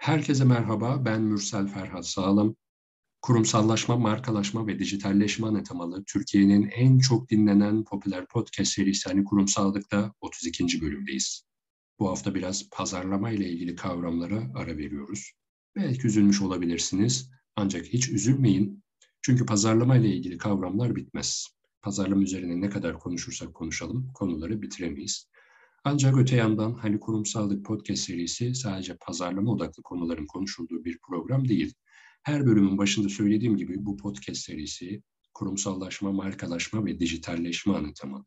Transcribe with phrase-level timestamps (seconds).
[0.00, 2.56] Herkese merhaba, ben Mürsel Ferhat Sağlam.
[3.22, 10.14] Kurumsallaşma, markalaşma ve dijitalleşme ana temalı Türkiye'nin en çok dinlenen popüler podcast serisi hani Kurumsallık'ta
[10.20, 10.80] 32.
[10.80, 11.44] bölümdeyiz.
[11.98, 15.32] Bu hafta biraz pazarlama ile ilgili kavramlara ara veriyoruz.
[15.76, 18.84] Belki üzülmüş olabilirsiniz ancak hiç üzülmeyin.
[19.22, 21.46] Çünkü pazarlama ile ilgili kavramlar bitmez.
[21.82, 25.30] Pazarlama üzerine ne kadar konuşursak konuşalım konuları bitiremeyiz.
[25.84, 31.74] Ancak öte yandan hani kurumsallık podcast serisi sadece pazarlama odaklı konuların konuşulduğu bir program değil.
[32.22, 35.02] Her bölümün başında söylediğim gibi bu podcast serisi
[35.34, 38.24] kurumsallaşma, markalaşma ve dijitalleşme anlatamalı.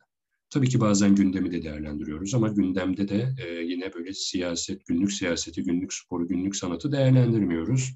[0.49, 5.63] Tabii ki bazen gündemi de değerlendiriyoruz ama gündemde de e, yine böyle siyaset, günlük siyaseti,
[5.63, 7.95] günlük sporu, günlük sanatı değerlendirmiyoruz.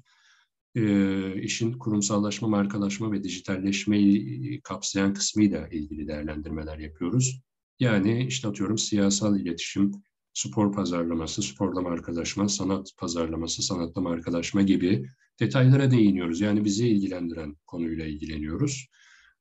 [0.74, 7.40] E, işin kurumsallaşma, markalaşma ve dijitalleşmeyi kapsayan kısmıyla ilgili değerlendirmeler yapıyoruz.
[7.80, 9.92] Yani işte atıyorum siyasal iletişim,
[10.34, 15.06] spor pazarlaması, sporla markalaşma, sanat pazarlaması, sanatla markalaşma gibi
[15.40, 16.40] detaylara değiniyoruz.
[16.40, 18.88] Yani bizi ilgilendiren konuyla ilgileniyoruz.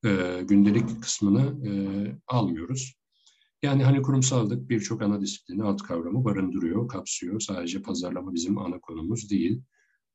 [0.06, 1.72] E, gündelik kısmını e,
[2.28, 2.98] almıyoruz.
[3.62, 7.40] Yani hani kurumsallık birçok ana disiplini, alt kavramı barındırıyor, kapsıyor.
[7.40, 9.62] Sadece pazarlama bizim ana konumuz değil.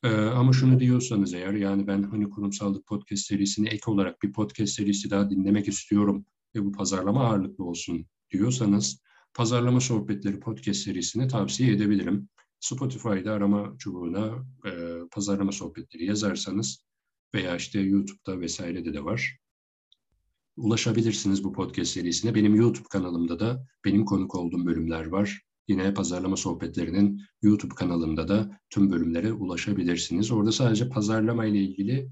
[0.02, 4.72] Ee, ama şunu diyorsanız eğer yani ben hani kurumsallık podcast serisini ek olarak bir podcast
[4.72, 9.02] serisi daha dinlemek istiyorum ve bu pazarlama ağırlıklı olsun diyorsanız
[9.34, 12.28] Pazarlama Sohbetleri podcast serisini tavsiye edebilirim.
[12.60, 14.70] Spotify'da arama çubuğuna e,
[15.10, 16.84] pazarlama sohbetleri yazarsanız
[17.34, 19.38] veya işte YouTube'da vesairede de var.
[20.56, 22.34] Ulaşabilirsiniz bu podcast serisine.
[22.34, 25.42] Benim YouTube kanalımda da benim konuk olduğum bölümler var.
[25.68, 30.30] Yine pazarlama sohbetlerinin YouTube kanalımda da tüm bölümlere ulaşabilirsiniz.
[30.30, 32.10] Orada sadece pazarlama ile ilgili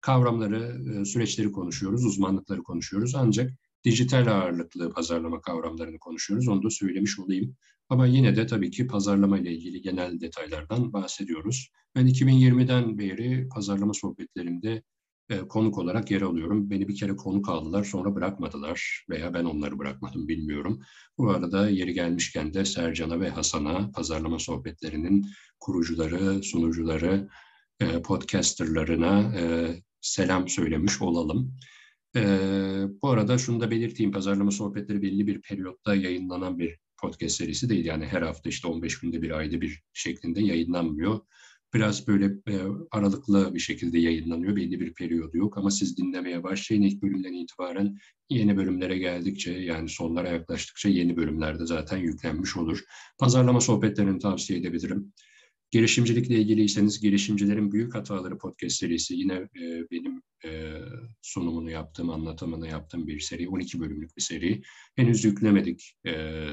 [0.00, 3.14] kavramları, e, süreçleri konuşuyoruz, uzmanlıkları konuşuyoruz.
[3.14, 3.50] Ancak
[3.86, 6.48] dijital ağırlıklı pazarlama kavramlarını konuşuyoruz.
[6.48, 7.56] Onu da söylemiş olayım.
[7.88, 11.70] Ama yine de tabii ki pazarlama ile ilgili genel detaylardan bahsediyoruz.
[11.94, 14.82] Ben 2020'den beri pazarlama sohbetlerinde
[15.28, 16.70] e, konuk olarak yer alıyorum.
[16.70, 20.80] Beni bir kere konuk aldılar sonra bırakmadılar veya ben onları bırakmadım bilmiyorum.
[21.18, 25.26] Bu arada yeri gelmişken de Sercan'a ve Hasan'a pazarlama sohbetlerinin
[25.60, 27.28] kurucuları, sunucuları,
[27.80, 31.56] e, podcasterlarına e, selam söylemiş olalım.
[32.16, 37.68] Ee, bu arada şunu da belirteyim, pazarlama sohbetleri belli bir periyotta yayınlanan bir podcast serisi
[37.68, 37.84] değil.
[37.84, 41.20] Yani her hafta işte 15 günde bir, ayda bir şeklinde yayınlanmıyor.
[41.74, 44.56] Biraz böyle e, aralıklı bir şekilde yayınlanıyor.
[44.56, 47.96] Belli bir periyodu yok ama siz dinlemeye başlayın ilk bölümden itibaren
[48.30, 52.84] yeni bölümlere geldikçe yani sonlara yaklaştıkça yeni bölümlerde zaten yüklenmiş olur.
[53.18, 55.12] Pazarlama sohbetlerini tavsiye edebilirim.
[55.70, 60.72] Girişimcilikle ilgiliyseniz Girişimcilerin Büyük Hataları podcast serisi yine e, benim e,
[61.22, 63.48] sunumunu yaptığım, anlatımını yaptığım bir seri.
[63.48, 64.62] 12 bölümlük bir seri.
[64.96, 65.94] Henüz yüklemedik.
[66.06, 66.44] E,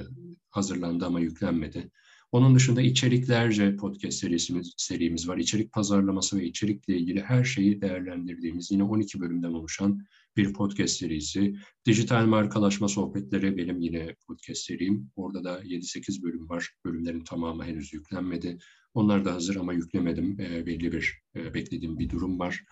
[0.50, 1.92] hazırlandı ama yüklenmedi.
[2.34, 5.38] Onun dışında içeriklerce podcast serisimiz, serimiz var.
[5.38, 10.06] İçerik pazarlaması ve içerikle ilgili her şeyi değerlendirdiğimiz yine 12 bölümden oluşan
[10.38, 11.56] bir podcast serisi.
[11.86, 15.12] Dijital markalaşma sohbetleri benim yine podcast serim.
[15.16, 16.70] Orada da 7-8 bölüm var.
[16.86, 18.58] Bölümlerin tamamı henüz yüklenmedi.
[18.94, 20.40] Onlar da hazır ama yüklemedim.
[20.40, 22.64] E, belli bir e, beklediğim bir durum var.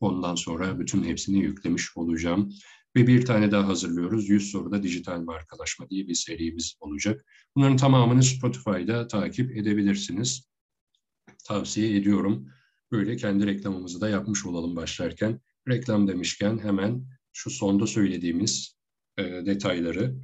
[0.00, 2.52] Ondan sonra bütün hepsini yüklemiş olacağım.
[2.96, 4.28] Ve bir tane daha hazırlıyoruz.
[4.28, 7.24] 100 soruda dijital markalaşma diye bir serimiz olacak.
[7.56, 10.50] Bunların tamamını Spotify'da takip edebilirsiniz.
[11.44, 12.48] Tavsiye ediyorum.
[12.92, 15.40] Böyle kendi reklamımızı da yapmış olalım başlarken.
[15.68, 18.76] Reklam demişken hemen şu sonda söylediğimiz
[19.18, 20.16] e, detayları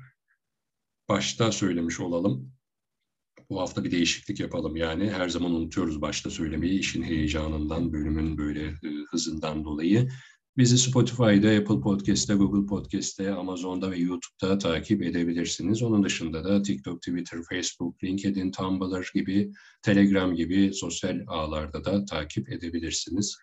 [1.09, 2.56] başta söylemiş olalım.
[3.51, 5.11] Bu hafta bir değişiklik yapalım yani.
[5.11, 10.09] Her zaman unutuyoruz başta söylemeyi işin heyecanından, bölümün böyle e, hızından dolayı.
[10.57, 15.83] Bizi Spotify'da, Apple Podcast'te, Google Podcast'te, Amazon'da ve YouTube'da takip edebilirsiniz.
[15.83, 19.53] Onun dışında da TikTok, Twitter, Facebook, LinkedIn, Tumblr gibi,
[19.83, 23.37] Telegram gibi sosyal ağlarda da takip edebilirsiniz.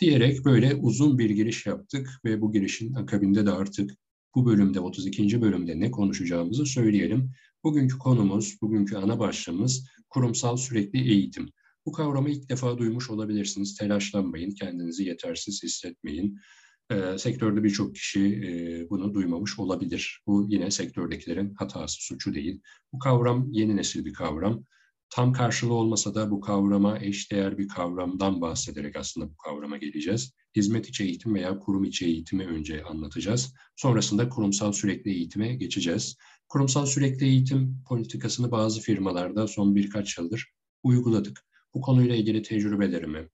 [0.00, 3.90] Diyerek böyle uzun bir giriş yaptık ve bu girişin akabinde de artık
[4.34, 5.42] bu bölümde, 32.
[5.42, 7.30] bölümde ne konuşacağımızı söyleyelim.
[7.64, 11.48] Bugünkü konumuz, bugünkü ana başlığımız kurumsal sürekli eğitim.
[11.86, 13.76] Bu kavramı ilk defa duymuş olabilirsiniz.
[13.76, 16.38] Telaşlanmayın, kendinizi yetersiz hissetmeyin.
[16.90, 20.22] E, sektörde birçok kişi e, bunu duymamış olabilir.
[20.26, 22.60] Bu yine sektördekilerin hatası, suçu değil.
[22.92, 24.64] Bu kavram yeni nesil bir kavram.
[25.10, 30.32] Tam karşılığı olmasa da bu kavrama eşdeğer bir kavramdan bahsederek aslında bu kavrama geleceğiz.
[30.56, 33.54] Hizmet içi eğitim veya kurum içi eğitimi önce anlatacağız.
[33.76, 36.16] Sonrasında kurumsal sürekli eğitime geçeceğiz.
[36.50, 40.52] Kurumsal sürekli eğitim politikasını bazı firmalarda son birkaç yıldır
[40.82, 41.40] uyguladık.
[41.74, 43.28] Bu konuyla ilgili tecrübelerimi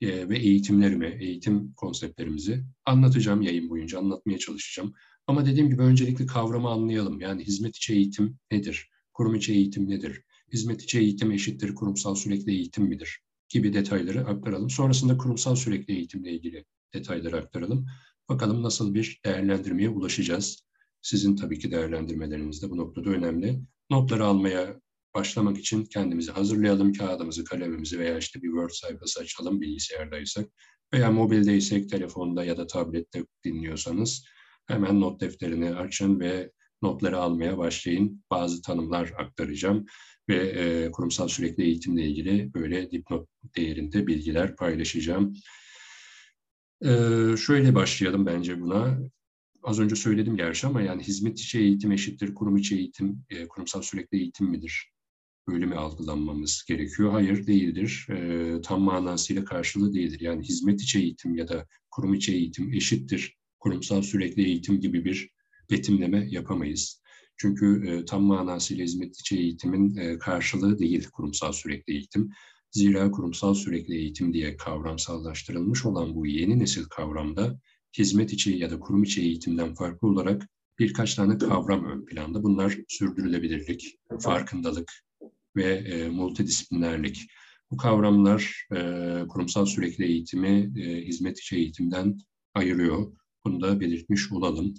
[0.00, 4.94] e, ve eğitimlerimi, eğitim konseptlerimizi anlatacağım yayın boyunca, anlatmaya çalışacağım.
[5.26, 7.20] Ama dediğim gibi öncelikle kavramı anlayalım.
[7.20, 8.90] Yani hizmet içi eğitim nedir?
[9.12, 10.22] Kurum içi eğitim nedir?
[10.52, 13.20] Hizmet içi eğitim eşittir kurumsal sürekli eğitim midir?
[13.48, 14.70] gibi detayları aktaralım.
[14.70, 16.64] Sonrasında kurumsal sürekli eğitimle ilgili
[16.94, 17.86] detayları aktaralım.
[18.28, 20.64] Bakalım nasıl bir değerlendirmeye ulaşacağız.
[21.04, 23.60] Sizin tabii ki değerlendirmeleriniz de bu noktada önemli.
[23.90, 24.80] Notları almaya
[25.14, 26.92] başlamak için kendimizi hazırlayalım.
[26.92, 30.46] Kağıdımızı, kalemimizi veya işte bir Word sayfası açalım bilgisayardaysak
[30.94, 34.24] veya mobildeysek telefonda ya da tablette dinliyorsanız
[34.66, 36.52] hemen not defterini açın ve
[36.82, 38.24] notları almaya başlayın.
[38.30, 39.84] Bazı tanımlar aktaracağım
[40.28, 45.34] ve e, kurumsal sürekli eğitimle ilgili böyle dipnot değerinde bilgiler paylaşacağım.
[46.84, 46.90] E,
[47.36, 48.98] şöyle başlayalım bence buna.
[49.64, 53.82] Az önce söyledim gerçi ama yani hizmet içi eğitim eşittir kurum içi eğitim, e, kurumsal
[53.82, 54.92] sürekli eğitim midir?
[55.48, 57.12] Böyle mi algılanmamız gerekiyor?
[57.12, 58.06] Hayır değildir.
[58.10, 60.20] E, tam manasıyla karşılığı değildir.
[60.20, 65.30] Yani hizmet içi eğitim ya da kurum içi eğitim eşittir kurumsal sürekli eğitim gibi bir
[65.70, 67.02] betimleme yapamayız.
[67.36, 72.30] Çünkü e, tam manasıyla hizmet içi eğitimin e, karşılığı değil kurumsal sürekli eğitim.
[72.70, 77.60] Zira kurumsal sürekli eğitim diye kavramsallaştırılmış olan bu yeni nesil kavramda
[77.98, 80.48] hizmet içi ya da kurum içi eğitimden farklı olarak
[80.78, 82.42] birkaç tane kavram ön planda.
[82.42, 84.92] Bunlar sürdürülebilirlik, farkındalık
[85.56, 87.26] ve e, multidisiplinerlik.
[87.70, 88.78] Bu kavramlar e,
[89.28, 92.18] kurumsal sürekli eğitimi e, hizmet içi eğitimden
[92.54, 93.12] ayırıyor.
[93.44, 94.74] Bunu da belirtmiş olalım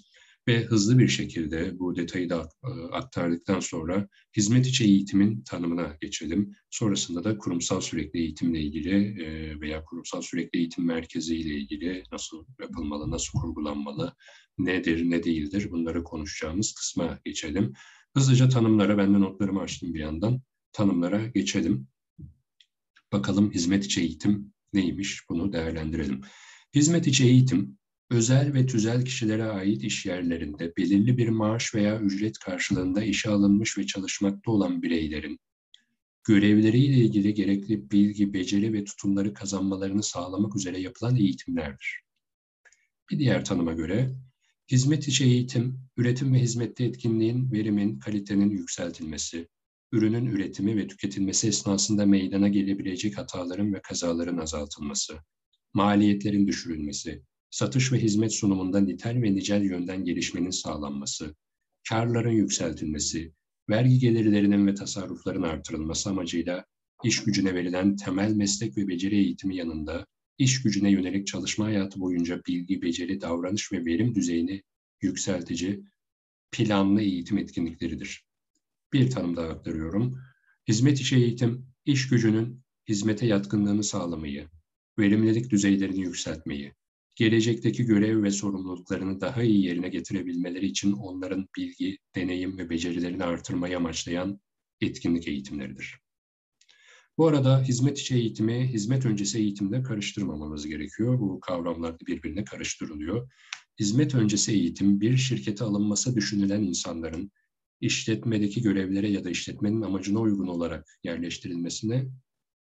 [0.48, 4.08] ve hızlı bir şekilde bu detayı da e, aktardıktan sonra
[4.38, 6.56] hizmet içi eğitimin tanımına geçelim.
[6.70, 12.46] Sonrasında da kurumsal sürekli eğitimle ilgili e, veya kurumsal sürekli eğitim merkezi ile ilgili nasıl
[12.62, 14.16] yapılmalı, nasıl kurgulanmalı,
[14.58, 17.74] nedir, ne değildir bunları konuşacağımız kısma geçelim.
[18.14, 21.88] Hızlıca tanımlara, ben de notlarımı açtım bir yandan, tanımlara geçelim.
[23.12, 26.22] Bakalım hizmet içi eğitim neymiş bunu değerlendirelim.
[26.76, 27.78] Hizmet içi eğitim
[28.10, 33.78] özel ve tüzel kişilere ait iş yerlerinde belirli bir maaş veya ücret karşılığında işe alınmış
[33.78, 35.40] ve çalışmakta olan bireylerin
[36.24, 42.02] görevleriyle ilgili gerekli bilgi, beceri ve tutumları kazanmalarını sağlamak üzere yapılan eğitimlerdir.
[43.12, 44.16] Bir diğer tanıma göre
[44.72, 49.48] hizmet içi eğitim, üretim ve hizmette etkinliğin, verimin, kalitenin yükseltilmesi,
[49.92, 55.18] ürünün üretimi ve tüketilmesi esnasında meydana gelebilecek hataların ve kazaların azaltılması,
[55.74, 57.24] maliyetlerin düşürülmesi,
[57.56, 61.36] satış ve hizmet sunumunda nitel ve nicel yönden gelişmenin sağlanması,
[61.90, 63.34] karların yükseltilmesi,
[63.70, 66.66] vergi gelirlerinin ve tasarrufların artırılması amacıyla
[67.04, 70.06] iş gücüne verilen temel meslek ve beceri eğitimi yanında
[70.38, 74.64] iş gücüne yönelik çalışma hayatı boyunca bilgi, beceri, davranış ve verim düzeyini
[75.02, 75.84] yükseltici
[76.52, 78.26] planlı eğitim etkinlikleridir.
[78.94, 80.20] Bir tanım daha aktarıyorum.
[80.68, 84.48] Hizmet işi eğitim, iş gücünün hizmete yatkınlığını sağlamayı,
[85.00, 86.74] verimlilik düzeylerini yükseltmeyi,
[87.16, 93.78] gelecekteki görev ve sorumluluklarını daha iyi yerine getirebilmeleri için onların bilgi, deneyim ve becerilerini artırmayı
[93.78, 94.40] amaçlayan
[94.82, 96.00] etkinlik eğitimleridir.
[97.18, 101.20] Bu arada hizmet içi eğitimi, hizmet öncesi eğitimle karıştırmamamız gerekiyor.
[101.20, 103.30] Bu kavramlar birbirine karıştırılıyor.
[103.80, 107.32] Hizmet öncesi eğitim, bir şirkete alınması düşünülen insanların
[107.82, 112.08] işletmedeki görevlere ya da işletmenin amacına uygun olarak yerleştirilmesine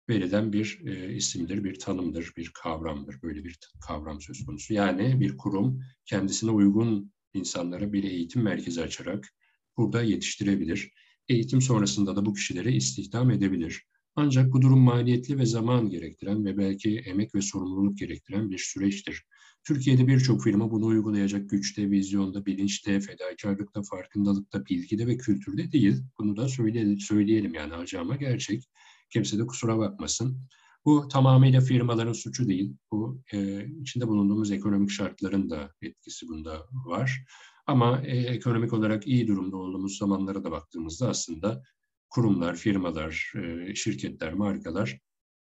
[0.08, 3.22] verilen bir e, isimdir, bir tanımdır, bir kavramdır.
[3.22, 4.74] Böyle bir kavram söz konusu.
[4.74, 9.28] Yani bir kurum kendisine uygun insanlara bir eğitim merkezi açarak
[9.76, 10.92] burada yetiştirebilir.
[11.28, 13.82] Eğitim sonrasında da bu kişileri istihdam edebilir.
[14.16, 19.24] Ancak bu durum maliyetli ve zaman gerektiren ve belki emek ve sorumluluk gerektiren bir süreçtir.
[19.64, 25.96] Türkiye'de birçok firma bunu uygulayacak güçte, vizyonda, bilinçte, fedakarlıkta, farkındalıkta, bilgide ve kültürde değil.
[26.18, 28.64] Bunu da söyleyelim, söyleyelim yani acama gerçek.
[29.12, 30.38] Kimse de kusura bakmasın.
[30.84, 32.76] Bu tamamıyla firmaların suçu değil.
[32.92, 37.24] Bu e, içinde bulunduğumuz ekonomik şartların da etkisi bunda var.
[37.66, 41.62] Ama e, ekonomik olarak iyi durumda olduğumuz zamanlara da baktığımızda aslında
[42.10, 44.98] kurumlar, firmalar, e, şirketler, markalar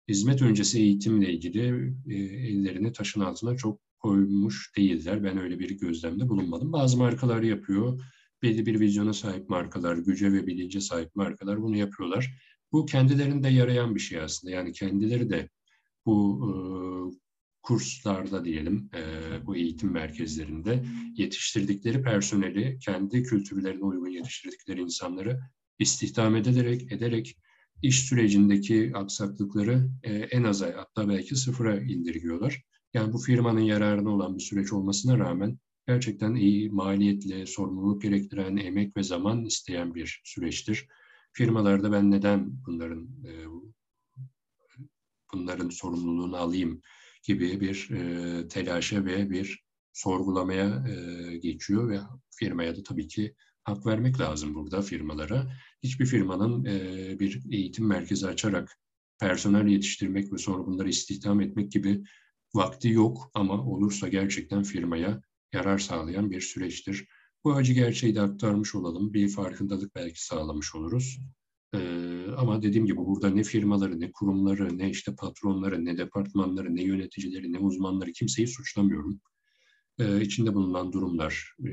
[0.08, 2.14] hizmet öncesi eğitimle ilgili e,
[2.48, 5.25] ellerini taşın altına çok koymuş değiller.
[5.25, 6.72] Ben öyle bir gözlemde bulunmadım.
[6.72, 8.00] Bazı markalar yapıyor.
[8.42, 12.34] Belli bir vizyona sahip markalar, güce ve bilince sahip markalar bunu yapıyorlar.
[12.72, 14.54] Bu kendilerinde yarayan bir şey aslında.
[14.54, 15.48] Yani kendileri de
[16.06, 16.52] bu e,
[17.62, 19.02] kurslarda diyelim, e,
[19.46, 20.84] bu eğitim merkezlerinde
[21.16, 25.40] yetiştirdikleri personeli, kendi kültürlerine uygun yetiştirdikleri insanları
[25.78, 27.37] istihdam ederek, ederek
[27.82, 32.62] iş sürecindeki aksaklıkları e, en aza hatta belki sıfıra indirgiyorlar.
[32.94, 38.96] Yani bu firmanın yararına olan bir süreç olmasına rağmen gerçekten iyi maliyetli, sorumluluk gerektiren, emek
[38.96, 40.88] ve zaman isteyen bir süreçtir
[41.38, 43.33] firmalarda ben neden bunların e,
[45.33, 46.83] bunların sorumluluğunu alayım
[47.23, 53.87] gibi bir e, telaşa ve bir sorgulamaya e, geçiyor ve firmaya da tabii ki hak
[53.87, 55.52] vermek lazım burada firmalara.
[55.83, 58.78] Hiçbir firmanın e, bir eğitim merkezi açarak
[59.21, 62.02] personel yetiştirmek ve sonra bunları istihdam etmek gibi
[62.54, 65.21] vakti yok ama olursa gerçekten firmaya
[65.52, 67.09] yarar sağlayan bir süreçtir.
[67.45, 69.14] Bu acı gerçeği de aktarmış olalım.
[69.14, 71.18] Bir farkındalık belki sağlamış oluruz.
[71.75, 76.83] Ee, ama dediğim gibi burada ne firmaları, ne kurumları, ne işte patronları, ne departmanları, ne
[76.83, 79.21] yöneticileri, ne uzmanları kimseyi suçlamıyorum.
[79.99, 81.71] Ee, içinde bulunan durumlar, e,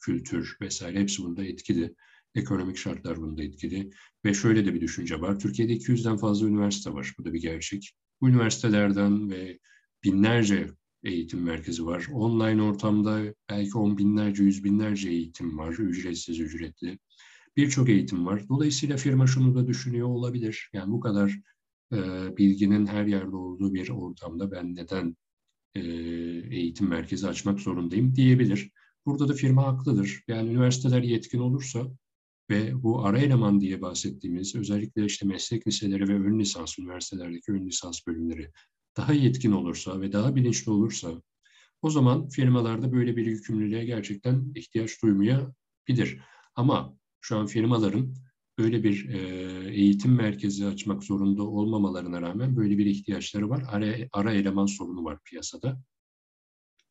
[0.00, 1.94] kültür vesaire hepsi bunda etkili.
[2.34, 3.90] Ekonomik şartlar bunda etkili.
[4.24, 5.38] Ve şöyle de bir düşünce var.
[5.38, 7.14] Türkiye'de 200'den fazla üniversite var.
[7.18, 7.92] Bu da bir gerçek.
[8.20, 9.58] Bu üniversitelerden ve
[10.04, 10.70] binlerce
[11.04, 12.06] eğitim merkezi var.
[12.12, 15.72] Online ortamda belki on binlerce, yüz binlerce eğitim var.
[15.72, 16.98] Ücretsiz, ücretli.
[17.56, 18.48] Birçok eğitim var.
[18.48, 20.70] Dolayısıyla firma şunu da düşünüyor olabilir.
[20.72, 21.40] Yani bu kadar
[21.92, 21.98] e,
[22.36, 25.16] bilginin her yerde olduğu bir ortamda ben neden
[25.74, 25.80] e,
[26.50, 28.70] eğitim merkezi açmak zorundayım diyebilir.
[29.06, 30.24] Burada da firma haklıdır.
[30.28, 31.90] Yani üniversiteler yetkin olursa
[32.50, 37.66] ve bu ara eleman diye bahsettiğimiz özellikle işte meslek liseleri ve ön lisans üniversitelerdeki ön
[37.66, 38.50] lisans bölümleri
[39.00, 41.22] daha yetkin olursa ve daha bilinçli olursa
[41.82, 46.20] o zaman firmalarda böyle bir yükümlülüğe gerçekten ihtiyaç duymayabilir.
[46.54, 48.14] Ama şu an firmaların
[48.58, 49.18] böyle bir e,
[49.70, 53.64] eğitim merkezi açmak zorunda olmamalarına rağmen böyle bir ihtiyaçları var.
[53.68, 55.82] Ara, ara eleman sorunu var piyasada.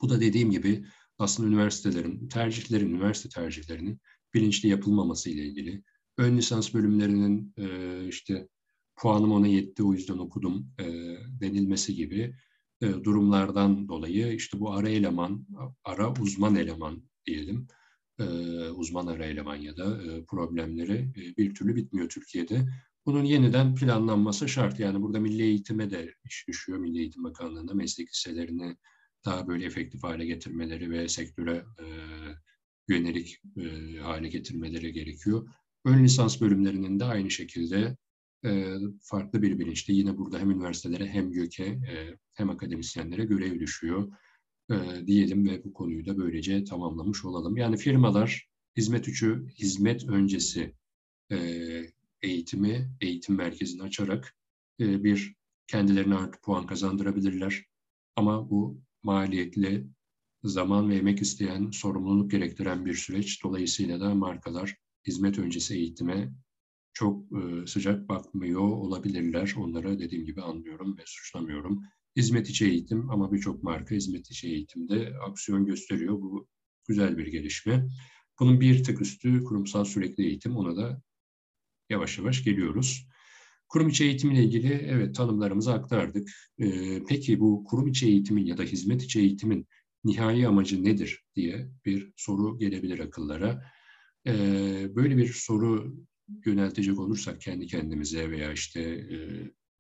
[0.01, 0.86] Bu da dediğim gibi
[1.18, 4.00] aslında üniversitelerin, tercihlerin, üniversite tercihlerinin
[4.34, 5.84] bilinçli yapılmaması ile ilgili.
[6.18, 8.48] Ön lisans bölümlerinin e, işte
[9.01, 10.86] puanım ona yetti o yüzden okudum e,
[11.41, 12.36] denilmesi gibi
[12.82, 15.48] e, durumlardan dolayı işte bu ara eleman,
[15.84, 17.68] ara uzman eleman diyelim,
[18.20, 18.24] e,
[18.70, 22.65] uzman ara eleman ya da e, problemleri e, bir türlü bitmiyor Türkiye'de.
[23.06, 24.79] Bunun yeniden planlanması şart.
[24.79, 26.79] Yani burada milli eğitime de iş düşüyor.
[26.79, 28.75] Milli Eğitim Bakanlığı'nda meslek liselerini
[29.25, 31.86] daha böyle efektif hale getirmeleri ve sektöre e,
[32.88, 35.48] yönelik e, hale getirmeleri gerekiyor.
[35.86, 37.98] Ön lisans bölümlerinin de aynı şekilde
[38.46, 44.12] e, farklı bir bilinçte yine burada hem üniversitelere hem YÖK'e e, hem akademisyenlere görev düşüyor
[44.72, 44.75] e,
[45.08, 47.58] diyelim ve bu konuyu da böylece tamamlamış olalım.
[47.58, 50.75] Yani firmalar hizmet üçü, hizmet öncesi
[51.31, 51.38] e,
[52.22, 54.36] eğitimi, eğitim merkezini açarak
[54.79, 55.36] e, bir
[55.67, 57.65] kendilerine artı puan kazandırabilirler.
[58.15, 59.88] Ama bu maliyetli,
[60.43, 63.43] zaman ve emek isteyen, sorumluluk gerektiren bir süreç.
[63.43, 64.75] Dolayısıyla da markalar
[65.08, 66.34] hizmet öncesi eğitime
[66.93, 67.25] çok
[67.65, 69.53] sıcak bakmıyor olabilirler.
[69.58, 71.84] Onlara dediğim gibi anlıyorum ve suçlamıyorum.
[72.15, 76.13] Hizmet içi eğitim ama birçok marka hizmet içi eğitimde aksiyon gösteriyor.
[76.13, 76.48] Bu
[76.88, 77.89] güzel bir gelişme.
[78.39, 80.58] Bunun bir tık üstü kurumsal sürekli eğitim.
[80.58, 81.01] Ona da
[81.89, 83.10] yavaş yavaş geliyoruz.
[83.67, 86.29] Kurum içi eğitimle ilgili evet tanımlarımızı aktardık.
[86.60, 89.67] Ee, peki bu kurum içi eğitimin ya da hizmet içi eğitimin
[90.03, 93.63] nihai amacı nedir diye bir soru gelebilir akıllara.
[94.27, 95.96] Ee, böyle bir soru
[96.45, 99.17] yöneltecek olursak kendi kendimize veya işte e,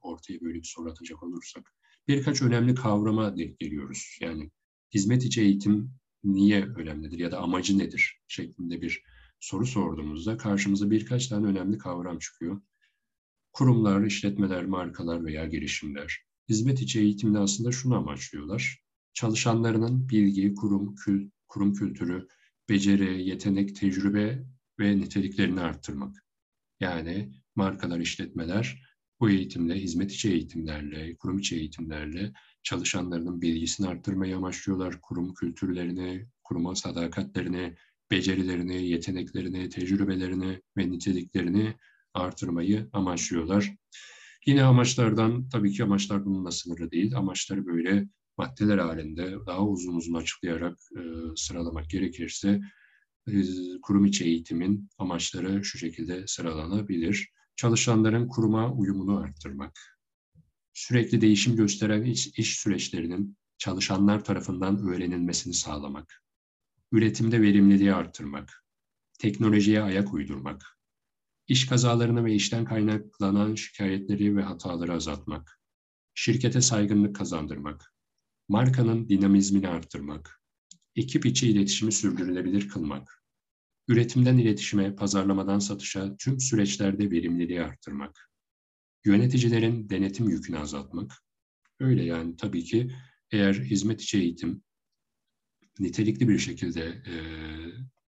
[0.01, 1.73] ortaya böyle bir soru atacak olursak
[2.07, 4.17] birkaç önemli kavrama denk geliyoruz.
[4.21, 4.51] Yani
[4.93, 5.91] hizmet içi eğitim
[6.23, 9.03] niye önemlidir ya da amacı nedir şeklinde bir
[9.39, 12.61] soru sorduğumuzda karşımıza birkaç tane önemli kavram çıkıyor.
[13.53, 18.83] Kurumlar, işletmeler, markalar veya girişimler hizmet içi eğitimde aslında şunu amaçlıyorlar.
[19.13, 22.27] Çalışanlarının bilgi, kurum, kül, kurum kültürü,
[22.69, 24.43] beceri, yetenek, tecrübe
[24.79, 26.28] ve niteliklerini arttırmak.
[26.79, 28.81] Yani markalar, işletmeler
[29.19, 32.33] bu eğitimle, hizmet içi eğitimlerle, kurum içi eğitimlerle
[32.63, 35.01] çalışanlarının bilgisini arttırmayı amaçlıyorlar.
[35.01, 37.75] Kurum kültürlerini, kuruma sadakatlerini,
[38.11, 41.75] becerilerini, yeteneklerini, tecrübelerini ve niteliklerini
[42.13, 43.75] artırmayı amaçlıyorlar.
[44.45, 47.17] Yine amaçlardan, tabii ki amaçlar bununla sınırlı değil.
[47.17, 48.07] Amaçları böyle
[48.37, 51.01] maddeler halinde daha uzun uzun açıklayarak e,
[51.35, 52.61] sıralamak gerekirse
[53.81, 57.29] kurum içi eğitimin amaçları şu şekilde sıralanabilir.
[57.55, 59.99] Çalışanların kuruma uyumunu arttırmak,
[60.73, 66.23] sürekli değişim gösteren iş, iş süreçlerinin çalışanlar tarafından öğrenilmesini sağlamak,
[66.91, 68.65] üretimde verimliliği arttırmak,
[69.19, 70.79] teknolojiye ayak uydurmak,
[71.47, 75.59] iş kazalarını ve işten kaynaklanan şikayetleri ve hataları azaltmak,
[76.13, 77.93] şirkete saygınlık kazandırmak,
[78.47, 80.41] markanın dinamizmini arttırmak,
[80.95, 83.18] ekip içi iletişimi sürdürülebilir kılmak,
[83.89, 88.29] üretimden iletişime, pazarlamadan satışa tüm süreçlerde verimliliği arttırmak,
[89.05, 91.11] yöneticilerin denetim yükünü azaltmak,
[91.79, 92.91] öyle yani tabii ki
[93.31, 94.63] eğer hizmet içi eğitim
[95.79, 97.15] nitelikli bir şekilde e,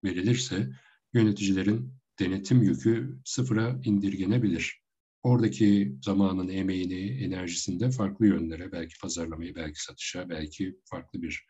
[0.04, 0.70] verilirse
[1.14, 4.82] yöneticilerin denetim yükü sıfıra indirgenebilir.
[5.24, 11.46] Oradaki zamanın, emeğini, enerjisini de farklı yönlere, belki pazarlamayı, belki satışa, belki farklı bir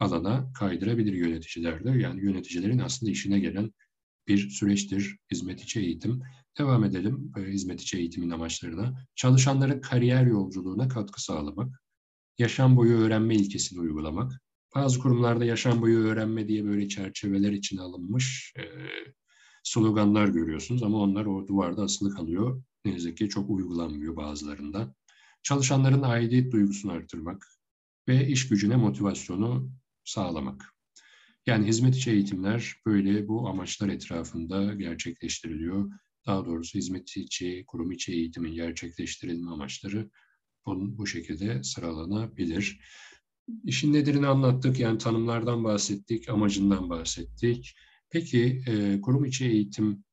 [0.00, 1.90] alana kaydırabilir yöneticiler de.
[1.90, 3.72] Yani yöneticilerin aslında işine gelen
[4.28, 6.22] bir süreçtir hizmet içi eğitim.
[6.58, 9.06] Devam edelim e, hizmet içi eğitimin amaçlarına.
[9.14, 11.82] Çalışanların kariyer yolculuğuna katkı sağlamak,
[12.38, 14.32] yaşam boyu öğrenme ilkesini uygulamak.
[14.74, 18.62] Bazı kurumlarda yaşam boyu öğrenme diye böyle çerçeveler içine alınmış e,
[19.62, 22.62] sloganlar görüyorsunuz ama onlar o duvarda asılı kalıyor.
[22.84, 24.94] Ne yazık ki çok uygulanmıyor bazılarında.
[25.42, 27.48] Çalışanların aidiyet duygusunu artırmak
[28.08, 29.70] ve iş gücüne motivasyonu
[30.04, 30.74] sağlamak.
[31.46, 35.90] Yani hizmet içi eğitimler böyle bu amaçlar etrafında gerçekleştiriliyor.
[36.26, 40.10] Daha doğrusu hizmet içi, kurum içi eğitimin gerçekleştirilme amaçları
[40.66, 42.80] bu, bu şekilde sıralanabilir.
[43.64, 47.74] İşin nedirini anlattık, yani tanımlardan bahsettik, amacından bahsettik.
[48.10, 50.04] Peki e, kurum içi eğitim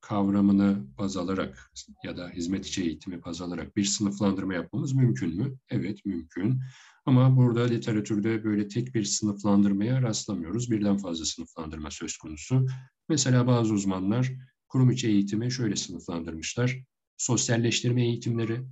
[0.00, 1.72] kavramını baz alarak
[2.04, 5.58] ya da hizmet içi eğitimi baz alarak bir sınıflandırma yapmamız mümkün mü?
[5.70, 6.60] Evet, mümkün.
[7.06, 10.70] Ama burada literatürde böyle tek bir sınıflandırmaya rastlamıyoruz.
[10.70, 12.66] Birden fazla sınıflandırma söz konusu.
[13.08, 14.32] Mesela bazı uzmanlar
[14.68, 16.84] kurum içi eğitimi şöyle sınıflandırmışlar.
[17.16, 18.64] Sosyalleştirme eğitimleri,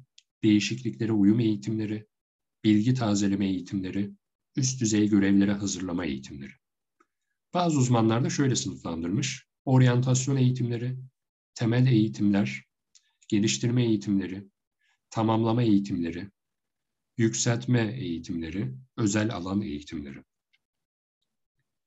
[0.42, 2.06] değişikliklere uyum eğitimleri,
[2.64, 4.10] bilgi tazeleme eğitimleri,
[4.56, 6.52] üst düzey görevlere hazırlama eğitimleri.
[7.54, 9.46] Bazı uzmanlar da şöyle sınıflandırmış.
[9.64, 10.96] Oryantasyon eğitimleri,
[11.58, 12.64] temel eğitimler,
[13.28, 14.48] geliştirme eğitimleri,
[15.10, 16.30] tamamlama eğitimleri,
[17.16, 20.24] yükseltme eğitimleri, özel alan eğitimleri.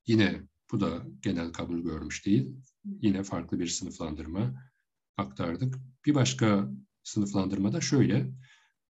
[0.07, 2.55] Yine bu da genel kabul görmüş değil.
[2.85, 4.71] Yine farklı bir sınıflandırma
[5.17, 5.75] aktardık.
[6.05, 6.71] Bir başka
[7.03, 8.31] sınıflandırma da şöyle.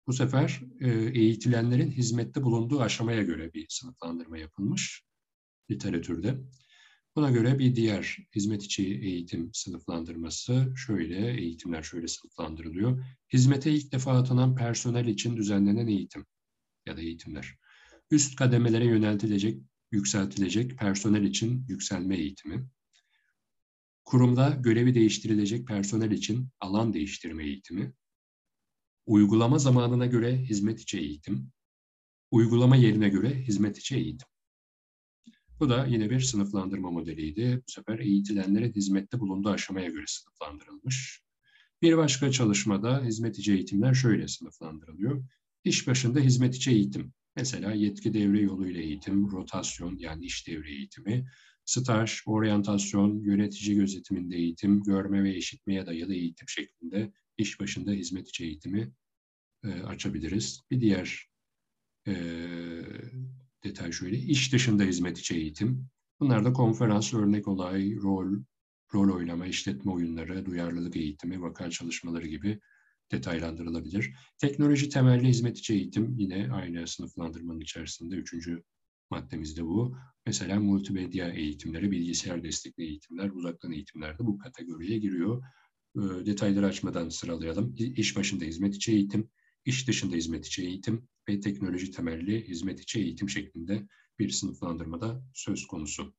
[0.06, 5.04] Bu sefer e, eğitilenlerin hizmette bulunduğu aşamaya göre bir sınıflandırma yapılmış
[5.70, 6.40] literatürde.
[7.16, 13.04] Buna göre bir diğer hizmet içi eğitim sınıflandırması şöyle, eğitimler şöyle sınıflandırılıyor.
[13.32, 16.26] Hizmete ilk defa atanan personel için düzenlenen eğitim
[16.86, 17.58] ya da eğitimler.
[18.10, 22.68] Üst kademelere yöneltilecek, yükseltilecek personel için yükselme eğitimi.
[24.04, 27.92] Kurumda görevi değiştirilecek personel için alan değiştirme eğitimi.
[29.06, 31.52] Uygulama zamanına göre hizmet içi eğitim.
[32.30, 34.33] Uygulama yerine göre hizmet içi eğitim.
[35.60, 37.62] Bu da yine bir sınıflandırma modeliydi.
[37.68, 41.22] Bu sefer eğitilenlerin hizmette bulunduğu aşamaya göre sınıflandırılmış.
[41.82, 45.24] Bir başka çalışmada hizmet içi eğitimler şöyle sınıflandırılıyor.
[45.64, 47.12] İş başında hizmet içi eğitim.
[47.36, 51.26] Mesela yetki devre yoluyla eğitim, rotasyon yani iş devre eğitimi,
[51.64, 58.44] staj, oryantasyon, yönetici gözetiminde eğitim, görme ve işitmeye dayalı eğitim şeklinde iş başında hizmet içi
[58.44, 58.92] eğitimi
[59.64, 60.60] e, açabiliriz.
[60.70, 61.28] Bir diğer
[62.06, 62.14] e,
[63.64, 64.18] detay şöyle.
[64.18, 65.86] İş dışında hizmet içi eğitim.
[66.20, 68.42] Bunlar da konferans, örnek olay, rol,
[68.94, 72.60] rol oynama, işletme oyunları, duyarlılık eğitimi, vaka çalışmaları gibi
[73.12, 74.14] detaylandırılabilir.
[74.38, 78.16] Teknoloji temelli hizmet içi eğitim yine aynı sınıflandırmanın içerisinde.
[78.16, 78.62] Üçüncü
[79.10, 79.96] maddemiz de bu.
[80.26, 85.42] Mesela multimedya eğitimleri, bilgisayar destekli eğitimler, uzaktan eğitimler de bu kategoriye giriyor.
[85.96, 87.74] Detayları açmadan sıralayalım.
[87.78, 89.30] İş başında hizmet içi eğitim,
[89.64, 95.66] iş dışında hizmet içi eğitim ve teknoloji temelli hizmet içi eğitim şeklinde bir sınıflandırmada söz
[95.66, 96.14] konusu.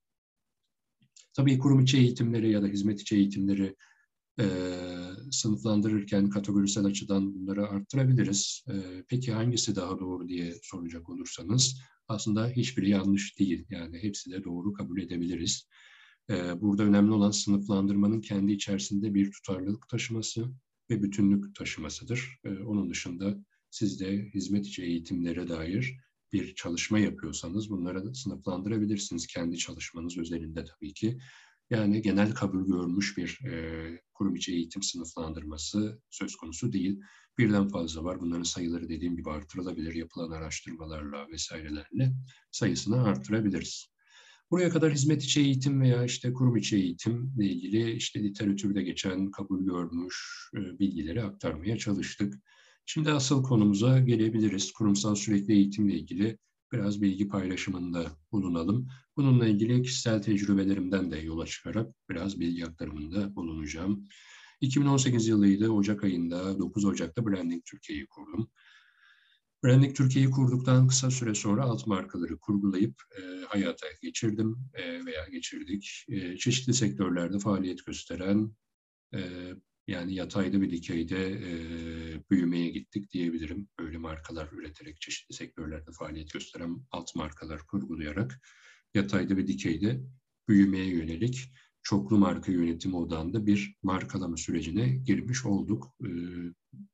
[1.33, 3.75] Tabii kurum içi eğitimleri ya da hizmet içi eğitimleri
[4.39, 4.45] e,
[5.31, 8.63] sınıflandırırken kategorisel açıdan bunları arttırabiliriz.
[8.69, 13.65] E, peki hangisi daha doğru diye soracak olursanız aslında hiçbiri yanlış değil.
[13.69, 15.67] Yani hepsi de doğru kabul edebiliriz.
[16.29, 20.45] E, burada önemli olan sınıflandırmanın kendi içerisinde bir tutarlılık taşıması
[20.89, 22.39] ve bütünlük taşımasıdır.
[22.43, 25.97] E, onun dışında siz de hizmet içi eğitimlere dair
[26.33, 31.17] bir çalışma yapıyorsanız bunları sınıflandırabilirsiniz kendi çalışmanız özelinde tabii ki.
[31.69, 36.99] Yani genel kabul görmüş bir e, kurum içi eğitim sınıflandırması söz konusu değil.
[37.37, 38.19] Birden fazla var.
[38.21, 39.93] Bunların sayıları dediğim gibi artırılabilir.
[39.93, 42.13] Yapılan araştırmalarla vesairelerle
[42.51, 43.87] sayısını artırabiliriz.
[44.51, 49.65] Buraya kadar hizmet içi eğitim veya işte kurum içi eğitimle ilgili işte literatürde geçen kabul
[49.65, 52.33] görmüş e, bilgileri aktarmaya çalıştık.
[52.85, 54.71] Şimdi asıl konumuza gelebiliriz.
[54.71, 56.37] Kurumsal sürekli eğitimle ilgili
[56.71, 58.87] biraz bilgi paylaşımında bulunalım.
[59.17, 64.07] Bununla ilgili kişisel tecrübelerimden de yola çıkarak biraz bilgi aktarımında bulunacağım.
[64.61, 65.69] 2018 yılıydı.
[65.69, 68.49] Ocak ayında 9 Ocak'ta Branding Türkiye'yi kurdum.
[69.63, 76.05] Branding Türkiye'yi kurduktan kısa süre sonra alt markaları kurgulayıp e, hayata geçirdim e, veya geçirdik.
[76.09, 78.51] E, çeşitli sektörlerde faaliyet gösteren
[79.13, 79.19] e,
[79.87, 81.51] yani yatayda bir dikeyde e,
[82.29, 83.67] büyümeye gittik diyebilirim.
[83.79, 88.41] Böyle markalar üreterek çeşitli sektörlerde faaliyet gösteren alt markalar kurgulayarak
[88.93, 90.01] yatayda bir dikeyde
[90.47, 91.51] büyümeye yönelik
[91.83, 95.95] çoklu marka yönetimi odağında bir markalama sürecine girmiş olduk.
[96.03, 96.09] E,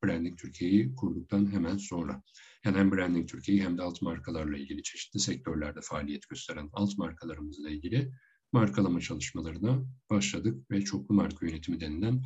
[0.04, 2.24] Branding Türkiye'yi kurduktan hemen sonra.
[2.66, 7.70] Yani hem Branding Türkiye'yi hem de alt markalarla ilgili çeşitli sektörlerde faaliyet gösteren alt markalarımızla
[7.70, 8.12] ilgili
[8.54, 12.24] markalama çalışmalarına başladık ve çoklu marka yönetimi denilen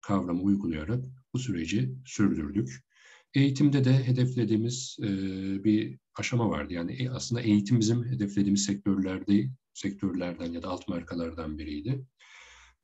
[0.00, 2.84] kavramı uygulayarak bu süreci sürdürdük.
[3.34, 5.08] Eğitimde de hedeflediğimiz e,
[5.64, 6.72] bir aşama vardı.
[6.72, 12.06] Yani e, aslında eğitim bizim hedeflediğimiz sektörlerde sektörlerden ya da alt markalardan biriydi.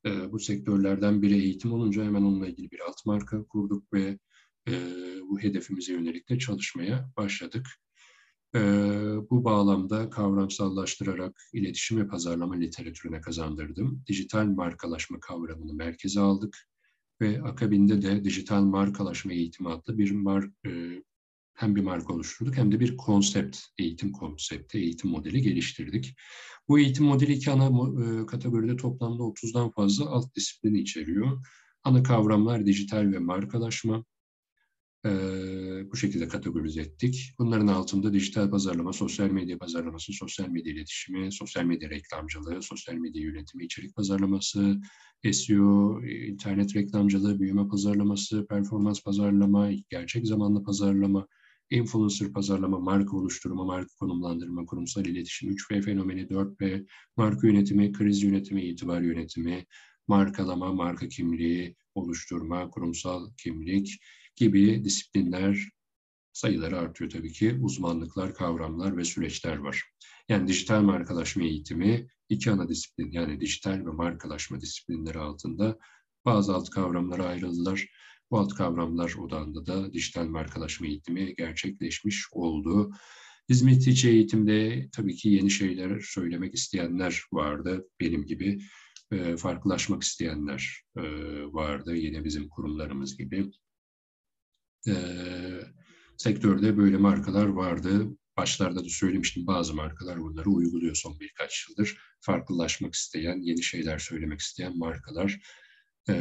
[0.05, 4.19] E, bu sektörlerden biri eğitim olunca hemen onunla ilgili bir alt marka kurduk ve
[4.67, 4.73] e,
[5.29, 7.67] bu hedefimize yönelik de çalışmaya başladık.
[8.55, 8.59] E,
[9.29, 14.03] bu bağlamda kavramsallaştırarak iletişim ve pazarlama literatürüne kazandırdım.
[14.07, 16.57] Dijital markalaşma kavramını merkeze aldık
[17.21, 21.01] ve akabinde de dijital markalaşma eğitimi adlı bir mar e,
[21.53, 26.15] hem bir marka oluşturduk hem de bir konsept, eğitim konsepti, eğitim modeli geliştirdik.
[26.67, 31.45] Bu eğitim modeli iki ana e, kategoride toplamda 30'dan fazla alt disiplini içeriyor.
[31.83, 34.05] Ana kavramlar dijital ve markalaşma,
[35.05, 35.11] e,
[35.91, 37.33] bu şekilde kategorize ettik.
[37.39, 43.21] Bunların altında dijital pazarlama, sosyal medya pazarlaması, sosyal medya iletişimi, sosyal medya reklamcılığı, sosyal medya
[43.21, 44.77] yönetimi, içerik pazarlaması,
[45.31, 51.27] SEO, internet reklamcılığı, büyüme pazarlaması, performans pazarlama, gerçek zamanlı pazarlama,
[51.69, 56.85] influencer pazarlama, marka oluşturma, marka konumlandırma, kurumsal iletişim, 3P fenomeni, 4P,
[57.17, 59.65] marka yönetimi, kriz yönetimi, itibar yönetimi,
[60.07, 63.99] markalama, marka kimliği oluşturma, kurumsal kimlik,
[64.35, 65.69] gibi disiplinler
[66.33, 67.59] sayıları artıyor tabii ki.
[67.61, 69.83] Uzmanlıklar, kavramlar ve süreçler var.
[70.29, 75.77] Yani dijital markalaşma eğitimi iki ana disiplin yani dijital ve markalaşma disiplinleri altında
[76.25, 77.87] bazı alt kavramlara ayrıldılar.
[78.31, 82.91] Bu alt kavramlar odağında da dijital markalaşma eğitimi gerçekleşmiş oldu.
[83.49, 88.59] Hizmet eğitimde tabii ki yeni şeyler söylemek isteyenler vardı benim gibi.
[89.37, 90.83] farklılaşmak isteyenler
[91.51, 93.51] vardı yine bizim kurumlarımız gibi
[94.87, 94.95] e,
[96.17, 98.07] sektörde böyle markalar vardı.
[98.37, 101.97] Başlarda da söylemiştim bazı markalar bunları uyguluyor son birkaç yıldır.
[102.21, 105.39] Farklılaşmak isteyen, yeni şeyler söylemek isteyen markalar
[106.09, 106.15] e,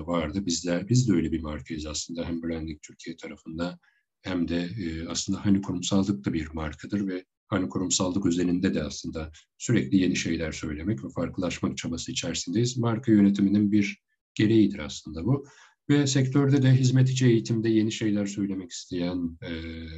[0.00, 0.46] vardı.
[0.46, 3.78] Bizler, biz de öyle bir markayız aslında hem Branding Türkiye tarafında
[4.22, 9.32] hem de e, aslında hani kurumsallık da bir markadır ve hani kurumsallık üzerinde de aslında
[9.58, 12.78] sürekli yeni şeyler söylemek ve farklılaşmak çabası içerisindeyiz.
[12.78, 14.02] Marka yönetiminin bir
[14.34, 15.46] gereğidir aslında bu.
[15.90, 19.50] Ve sektörde de hizmetici eğitimde yeni şeyler söylemek isteyen, e,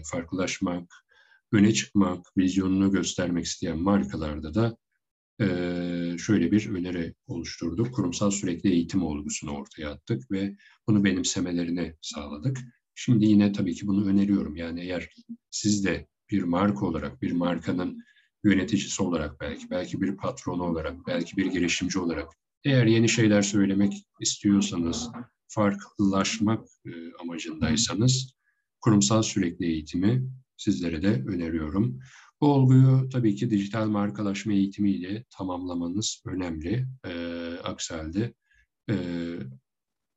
[0.05, 0.93] farklılaşmak,
[1.53, 4.77] öne çıkmak, vizyonunu göstermek isteyen markalarda da
[5.41, 5.47] e,
[6.19, 7.95] şöyle bir öneri oluşturduk.
[7.95, 10.57] Kurumsal sürekli eğitim olgusunu ortaya attık ve
[10.89, 12.59] bunu benimsemelerini sağladık.
[12.95, 14.57] Şimdi yine tabii ki bunu öneriyorum.
[14.57, 15.11] Yani eğer
[15.51, 18.05] siz de bir marka olarak, bir markanın
[18.45, 22.29] yöneticisi olarak belki, belki bir patronu olarak, belki bir girişimci olarak
[22.65, 25.11] eğer yeni şeyler söylemek istiyorsanız,
[25.49, 28.35] farklılaşmak e, amacındaysanız
[28.81, 31.99] kurumsal sürekli eğitimi sizlere de öneriyorum.
[32.41, 36.87] Bu olguyu tabii ki dijital markalaşma eğitimiyle tamamlamanız önemli.
[37.07, 37.13] E,
[37.65, 37.95] aksi
[38.91, 38.95] e,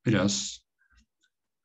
[0.06, 0.60] biraz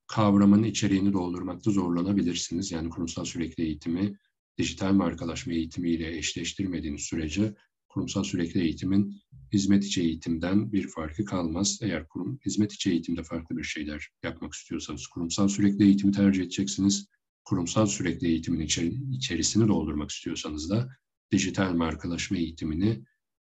[0.06, 2.72] kavramın içeriğini doldurmakta zorlanabilirsiniz.
[2.72, 4.18] Yani kurumsal sürekli eğitimi
[4.58, 7.54] dijital markalaşma eğitimiyle eşleştirmediğiniz sürece
[7.96, 11.78] kurumsal sürekli eğitimin hizmet içi eğitimden bir farkı kalmaz.
[11.82, 17.06] Eğer kurum hizmet içi eğitimde farklı bir şeyler yapmak istiyorsanız kurumsal sürekli eğitimi tercih edeceksiniz.
[17.44, 20.88] Kurumsal sürekli eğitimin içeri, içerisini doldurmak istiyorsanız da
[21.32, 23.04] dijital markalaşma eğitimini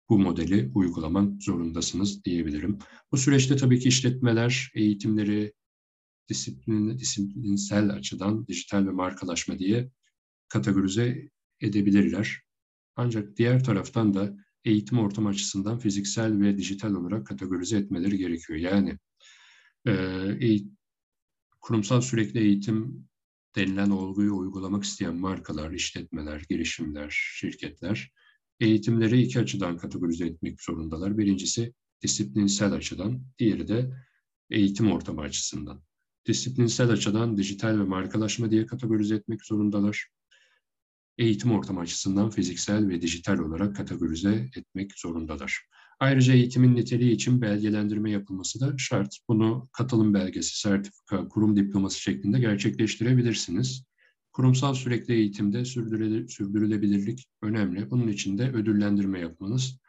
[0.10, 2.78] bu modeli uygulamak zorundasınız diyebilirim.
[3.12, 5.54] Bu süreçte tabii ki işletmeler eğitimleri
[6.30, 9.92] disiplin, disiplinsel açıdan dijital ve markalaşma diye
[10.50, 11.30] kategorize
[11.62, 12.45] edebilirler.
[12.96, 18.60] Ancak diğer taraftan da eğitim ortamı açısından fiziksel ve dijital olarak kategorize etmeleri gerekiyor.
[18.60, 18.98] Yani
[19.88, 20.58] e,
[21.62, 23.08] kurumsal sürekli eğitim
[23.56, 28.12] denilen olguyu uygulamak isteyen markalar, işletmeler, girişimler, şirketler
[28.60, 31.18] eğitimleri iki açıdan kategorize etmek zorundalar.
[31.18, 33.92] Birincisi disiplinsel açıdan, diğeri de
[34.50, 35.84] eğitim ortamı açısından.
[36.28, 40.08] Disiplinsel açıdan dijital ve markalaşma diye kategorize etmek zorundalar
[41.18, 45.62] eğitim ortamı açısından fiziksel ve dijital olarak kategorize etmek zorundalar.
[46.00, 49.18] Ayrıca eğitimin niteliği için belgelendirme yapılması da şart.
[49.30, 53.86] Bunu katılım belgesi, sertifika, kurum diploması şeklinde gerçekleştirebilirsiniz.
[54.32, 57.92] Kurumsal sürekli eğitimde sürdürülebilirlik önemli.
[57.92, 59.80] Bunun için de ödüllendirme yapmanız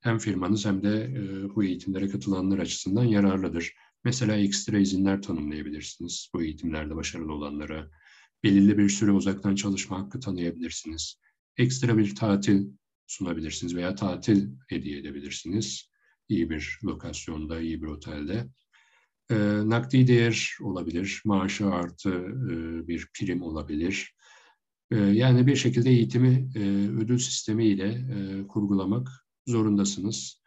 [0.00, 3.72] hem firmanız hem de e, bu eğitimlere katılanlar açısından yararlıdır.
[4.04, 7.90] Mesela ekstra izinler tanımlayabilirsiniz bu eğitimlerde başarılı olanlara
[8.44, 11.14] belirli bir süre uzaktan çalışma hakkı tanıyabilirsiniz.
[11.56, 12.66] Ekstra bir tatil
[13.06, 15.90] sunabilirsiniz veya tatil hediye edebilirsiniz.
[16.28, 18.46] İyi bir lokasyonda, iyi bir otelde.
[19.30, 22.10] E, nakdi değer olabilir, maaşı artı
[22.50, 24.14] e, bir prim olabilir.
[24.90, 29.08] E, yani bir şekilde eğitimi e, ödül sistemiyle e, kurgulamak
[29.46, 30.39] zorundasınız.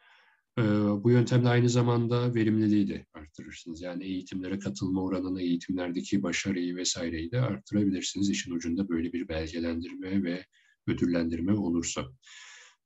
[1.04, 3.82] Bu yöntemle aynı zamanda verimliliği de arttırırsınız.
[3.82, 8.30] Yani eğitimlere katılma oranını, eğitimlerdeki başarıyı vesaireyi de arttırabilirsiniz.
[8.30, 10.46] İşin ucunda böyle bir belgelendirme ve
[10.88, 12.06] ödüllendirme olursa.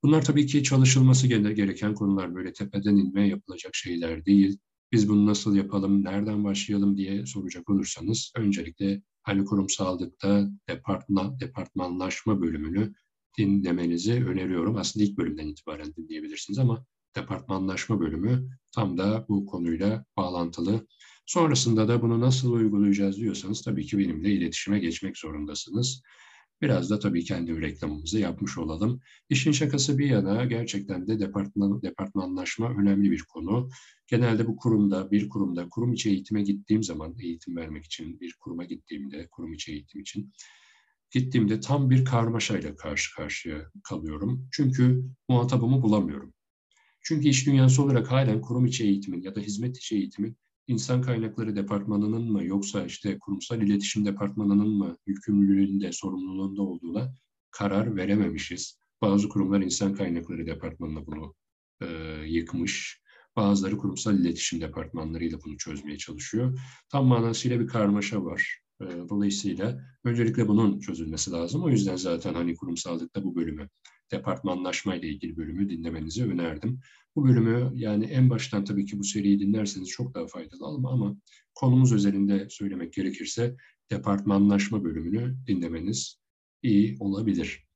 [0.03, 2.35] Bunlar tabii ki çalışılması gereken konular.
[2.35, 4.57] Böyle tepeden inme yapılacak şeyler değil.
[4.91, 12.93] Biz bunu nasıl yapalım, nereden başlayalım diye soracak olursanız öncelikle hani kurumsallıkta departman, departmanlaşma bölümünü
[13.37, 14.75] dinlemenizi öneriyorum.
[14.75, 16.85] Aslında ilk bölümden itibaren dinleyebilirsiniz ama
[17.17, 20.87] departmanlaşma bölümü tam da bu konuyla bağlantılı.
[21.25, 26.01] Sonrasında da bunu nasıl uygulayacağız diyorsanız tabii ki benimle iletişime geçmek zorundasınız.
[26.61, 29.01] Biraz da tabii kendi reklamımızı yapmış olalım.
[29.29, 33.69] İşin şakası bir yana gerçekten de departman, departmanlaşma önemli bir konu.
[34.07, 38.63] Genelde bu kurumda, bir kurumda, kurum içi eğitime gittiğim zaman, eğitim vermek için bir kuruma
[38.63, 40.33] gittiğimde, kurum içi eğitim için
[41.11, 44.47] gittiğimde tam bir karmaşayla karşı karşıya kalıyorum.
[44.51, 46.33] Çünkü muhatabımı bulamıyorum.
[47.07, 51.55] Çünkü iş dünyası olarak halen kurum içi eğitimin ya da hizmet içi eğitimin insan kaynakları
[51.55, 57.13] departmanının mı yoksa işte kurumsal iletişim departmanının mı yükümlülüğünde, sorumluluğunda olduğuna
[57.51, 58.79] karar verememişiz.
[59.01, 61.35] Bazı kurumlar insan kaynakları departmanına bunu
[61.81, 61.87] e,
[62.25, 63.01] yıkmış.
[63.35, 66.59] Bazıları kurumsal iletişim departmanlarıyla bunu çözmeye çalışıyor.
[66.89, 68.59] Tam manasıyla bir karmaşa var.
[68.81, 71.63] E, dolayısıyla öncelikle bunun çözülmesi lazım.
[71.63, 73.69] O yüzden zaten hani kurumsallıkta bu bölümü,
[74.11, 76.79] departmanlaşma ile ilgili bölümü dinlemenizi önerdim.
[77.15, 81.17] Bu bölümü yani en baştan tabii ki bu seriyi dinlerseniz çok daha faydalı ama, ama
[81.53, 83.55] konumuz özelinde söylemek gerekirse
[83.91, 86.19] departmanlaşma bölümünü dinlemeniz
[86.63, 87.67] iyi olabilir.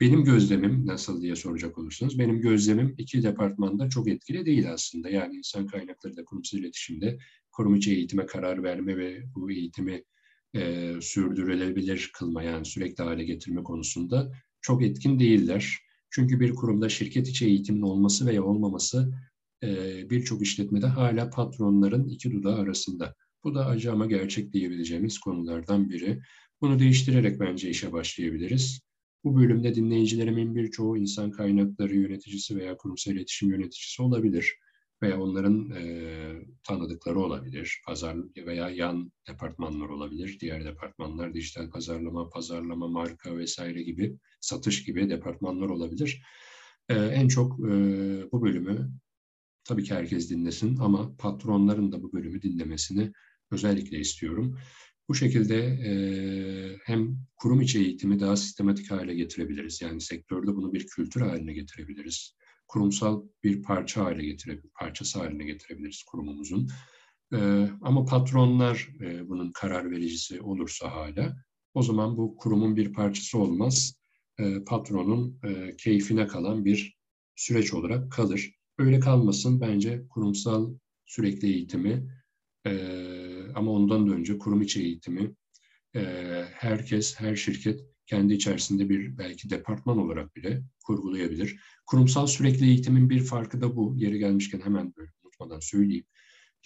[0.00, 5.08] Benim gözlemim nasıl diye soracak olursanız, benim gözlemim iki departmanda çok etkili değil aslında.
[5.08, 7.18] Yani insan kaynakları da kurumsal iletişimde
[7.52, 10.04] kurum içi eğitime karar verme ve bu eğitimi
[10.54, 14.32] e, sürdürülebilir kılma yani sürekli hale getirme konusunda
[14.64, 15.78] çok etkin değiller.
[16.10, 19.12] Çünkü bir kurumda şirket içi eğitimin olması veya olmaması
[19.62, 19.66] e,
[20.10, 23.14] birçok işletmede hala patronların iki dudağı arasında.
[23.44, 26.20] Bu da acı ama gerçek diyebileceğimiz konulardan biri.
[26.60, 28.80] Bunu değiştirerek bence işe başlayabiliriz.
[29.24, 34.54] Bu bölümde dinleyicilerimin birçoğu insan kaynakları yöneticisi veya kurumsal iletişim yöneticisi olabilir
[35.02, 35.84] veya onların e,
[36.62, 37.82] tanıdıkları olabilir.
[37.86, 40.38] Pazar veya yan departmanlar olabilir.
[40.40, 46.22] Diğer departmanlar dijital pazarlama, pazarlama, marka vesaire gibi, satış gibi departmanlar olabilir.
[46.88, 47.72] E, en çok e,
[48.32, 48.90] bu bölümü
[49.64, 53.12] tabii ki herkes dinlesin ama patronların da bu bölümü dinlemesini
[53.50, 54.58] özellikle istiyorum.
[55.08, 55.92] Bu şekilde e,
[56.84, 59.82] hem kurum içi eğitimi daha sistematik hale getirebiliriz.
[59.82, 62.36] Yani sektörde bunu bir kültür haline getirebiliriz
[62.74, 66.68] kurumsal bir parça haline getirebiliriz, parçası haline getirebiliriz kurumumuzun.
[67.32, 71.36] E, ama patronlar e, bunun karar vericisi olursa hala
[71.74, 73.94] o zaman bu kurumun bir parçası olmaz.
[74.38, 76.96] E, patronun e, keyfine kalan bir
[77.36, 78.50] süreç olarak kalır.
[78.78, 80.74] Öyle kalmasın bence kurumsal
[81.06, 82.08] sürekli eğitimi
[82.66, 82.72] e,
[83.54, 85.34] ama ondan da önce kurum içi eğitimi
[85.96, 86.00] e,
[86.52, 91.60] herkes, her şirket kendi içerisinde bir belki departman olarak bile kurgulayabilir.
[91.86, 93.94] Kurumsal sürekli eğitimin bir farkı da bu.
[93.96, 96.04] Yeri gelmişken hemen unutmadan söyleyeyim.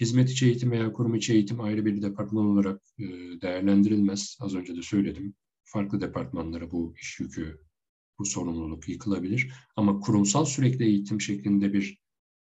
[0.00, 3.04] Hizmet içi eğitim veya kurum içi eğitim ayrı bir departman olarak e,
[3.42, 4.38] değerlendirilmez.
[4.40, 5.34] Az önce de söyledim.
[5.64, 7.58] Farklı departmanlara bu iş yükü,
[8.18, 9.52] bu sorumluluk yıkılabilir.
[9.76, 11.98] Ama kurumsal sürekli eğitim şeklinde bir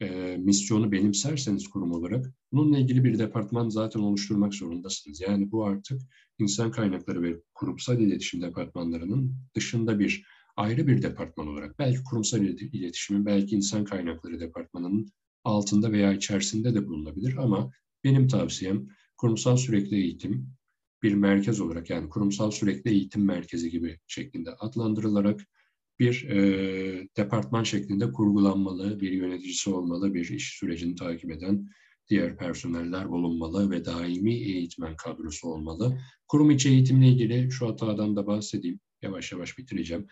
[0.02, 5.20] e, misyonu benimserseniz kurum olarak bununla ilgili bir departman zaten oluşturmak zorundasınız.
[5.20, 6.02] Yani bu artık
[6.38, 10.24] insan kaynakları ve kurumsal iletişim departmanlarının dışında bir
[10.56, 15.12] ayrı bir departman olarak belki kurumsal iletişimin belki insan kaynakları departmanının
[15.44, 17.70] altında veya içerisinde de bulunabilir ama
[18.04, 20.48] benim tavsiyem kurumsal sürekli eğitim
[21.02, 25.40] bir merkez olarak yani kurumsal sürekli eğitim merkezi gibi şeklinde adlandırılarak
[25.98, 31.68] bir e, departman şeklinde kurgulanmalı, bir yöneticisi olmalı, bir iş sürecini takip eden
[32.08, 35.98] diğer personeller bulunmalı ve daimi eğitmen kadrosu olmalı.
[36.28, 38.80] Kurum içi eğitimle ilgili şu hatadan da bahsedeyim.
[39.02, 40.06] Yavaş yavaş bitireceğim.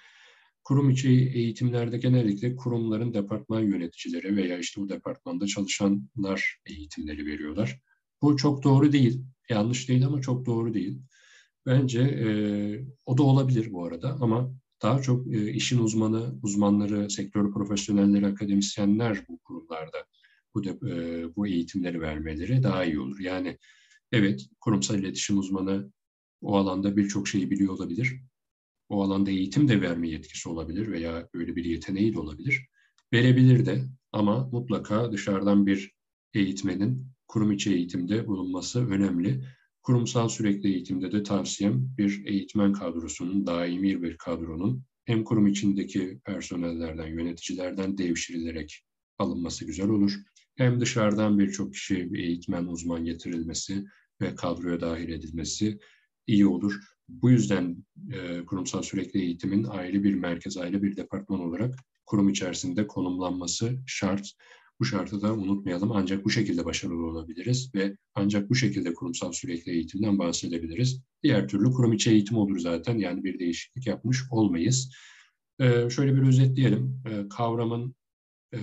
[0.64, 7.80] Kurum içi eğitimlerde genellikle kurumların departman yöneticileri veya işte bu departmanda çalışanlar eğitimleri veriyorlar.
[8.22, 9.24] Bu çok doğru değil.
[9.48, 11.02] Yanlış değil ama çok doğru değil.
[11.66, 12.28] Bence e,
[13.06, 19.24] o da olabilir bu arada ama daha çok e, işin uzmanı, uzmanları, sektör profesyonelleri, akademisyenler
[19.28, 20.06] bu kurumlarda
[20.54, 23.20] bu, de, e, bu eğitimleri vermeleri daha iyi olur.
[23.20, 23.58] Yani
[24.12, 25.92] evet kurumsal iletişim uzmanı
[26.40, 28.20] o alanda birçok şeyi biliyor olabilir.
[28.88, 32.66] O alanda eğitim de verme yetkisi olabilir veya öyle bir yeteneği de olabilir.
[33.12, 35.92] Verebilir de ama mutlaka dışarıdan bir
[36.34, 39.44] eğitmenin kurum içi eğitimde bulunması önemli.
[39.90, 47.06] Kurumsal sürekli eğitimde de tavsiyem bir eğitmen kadrosunun, daimi bir kadronun hem kurum içindeki personellerden,
[47.06, 48.82] yöneticilerden devşirilerek
[49.18, 50.12] alınması güzel olur.
[50.56, 53.84] Hem dışarıdan birçok kişi, eğitmen, uzman getirilmesi
[54.20, 55.78] ve kadroya dahil edilmesi
[56.26, 56.80] iyi olur.
[57.08, 61.74] Bu yüzden e, kurumsal sürekli eğitimin ayrı bir merkez, ayrı bir departman olarak
[62.06, 64.32] kurum içerisinde konumlanması şart.
[64.80, 65.92] Bu şartı da unutmayalım.
[65.92, 71.02] Ancak bu şekilde başarılı olabiliriz ve ancak bu şekilde kurumsal sürekli eğitimden bahsedebiliriz.
[71.22, 72.98] Diğer türlü kurum içi eğitim olur zaten.
[72.98, 74.92] Yani bir değişiklik yapmış olmayız.
[75.60, 77.02] Ee, şöyle bir özetleyelim.
[77.08, 77.94] Ee, kavramın
[78.54, 78.60] e,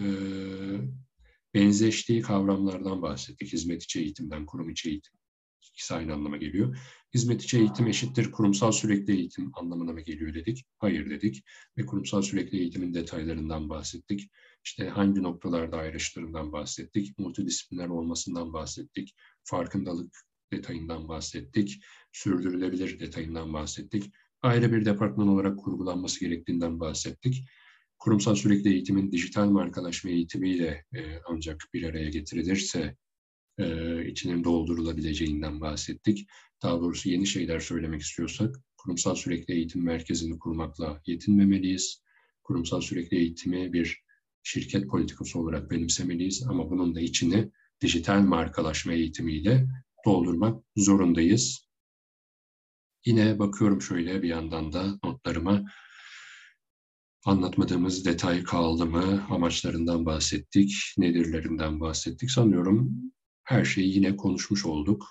[1.53, 3.53] benzeştiği kavramlardan bahsettik.
[3.53, 5.13] Hizmet içi eğitimden, kurum içi eğitim.
[5.61, 6.77] İkisi aynı anlama geliyor.
[7.13, 10.65] Hizmet içi eğitim eşittir kurumsal sürekli eğitim anlamına mı geliyor dedik.
[10.79, 11.43] Hayır dedik.
[11.77, 14.29] Ve kurumsal sürekli eğitimin detaylarından bahsettik.
[14.65, 17.19] İşte hangi noktalarda ayrıştığından bahsettik.
[17.19, 19.15] Multidisipliner olmasından bahsettik.
[19.43, 20.17] Farkındalık
[20.51, 21.83] detayından bahsettik.
[22.11, 24.11] Sürdürülebilir detayından bahsettik.
[24.41, 27.47] Ayrı bir departman olarak kurgulanması gerektiğinden bahsettik.
[27.99, 32.95] Kurumsal sürekli eğitimin dijital markalaşma eğitimiyle e, ancak bir araya getirilirse
[33.57, 36.27] e, içinin doldurulabileceğinden bahsettik.
[36.63, 42.01] Daha doğrusu yeni şeyler söylemek istiyorsak kurumsal sürekli eğitim merkezini kurmakla yetinmemeliyiz.
[42.43, 44.01] Kurumsal sürekli eğitimi bir
[44.43, 49.67] şirket politikası olarak benimsemeliyiz ama bunun da içini dijital markalaşma eğitimiyle
[50.05, 51.67] doldurmak zorundayız.
[53.05, 55.65] Yine bakıyorum şöyle bir yandan da notlarıma.
[57.25, 59.27] Anlatmadığımız detay kaldı mı?
[59.29, 62.31] Amaçlarından bahsettik, nedirlerinden bahsettik.
[62.31, 62.91] Sanıyorum
[63.47, 65.05] her şeyi yine konuşmuş olduk.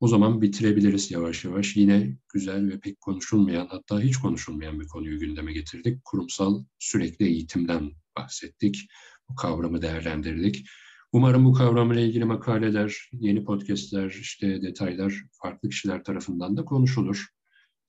[0.00, 1.76] O zaman bitirebiliriz yavaş yavaş.
[1.76, 6.04] Yine güzel ve pek konuşulmayan hatta hiç konuşulmayan bir konuyu gündeme getirdik.
[6.04, 8.88] Kurumsal sürekli eğitimden bahsettik.
[9.28, 10.66] Bu kavramı değerlendirdik.
[11.12, 17.26] Umarım bu kavramla ilgili makaleler, yeni podcastler, işte detaylar farklı kişiler tarafından da konuşulur.